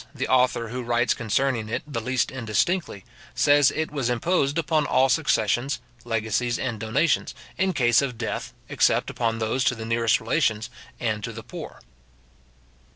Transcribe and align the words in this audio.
}the 0.15 0.27
author 0.27 0.69
who 0.69 0.81
writes 0.81 1.13
concerning 1.13 1.69
it 1.69 1.83
the 1.85 2.01
least 2.01 2.31
indistinctly, 2.31 3.05
says, 3.35 3.67
that 3.67 3.79
it 3.81 3.91
was 3.91 4.09
imposed 4.09 4.57
upon 4.57 4.87
all 4.87 5.09
successions, 5.09 5.79
legacies 6.03 6.57
and 6.57 6.79
donations, 6.79 7.35
in 7.55 7.71
case 7.71 8.01
of 8.01 8.17
death, 8.17 8.51
except 8.67 9.11
upon 9.11 9.37
those 9.37 9.63
to 9.63 9.75
the 9.75 9.85
nearest 9.85 10.19
relations, 10.19 10.71
and 10.99 11.23
to 11.23 11.31
the 11.31 11.43
poor. 11.43 11.81